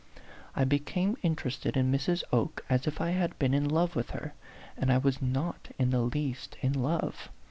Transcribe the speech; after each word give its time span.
I 0.55 0.63
became 0.63 1.15
interested 1.21 1.77
in 1.77 1.91
Mrs. 1.91 2.23
Oke 2.33 2.65
as 2.71 2.87
if 2.87 2.99
I 2.99 3.11
had 3.11 3.37
been 3.37 3.53
in 3.53 3.69
love 3.69 3.95
with 3.95 4.09
her, 4.09 4.33
and 4.75 4.91
I 4.91 4.97
was 4.97 5.21
not 5.21 5.67
in 5.77 5.91
the 5.91 6.01
least 6.01 6.57
in 6.63 6.73
love. 6.73 7.29